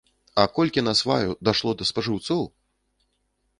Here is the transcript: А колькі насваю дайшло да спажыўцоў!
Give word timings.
А 0.43 0.45
колькі 0.55 0.83
насваю 0.87 1.37
дайшло 1.49 1.75
да 1.83 1.89
спажыўцоў! 1.91 2.43